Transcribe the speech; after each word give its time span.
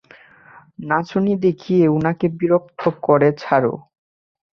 নাচুনি 0.79 1.33
দেখিয়ে 1.45 1.83
ওনাকে 1.95 2.25
বিরক্ত 2.39 2.81
করে 3.05 3.29
ছাড়ো! 3.41 3.73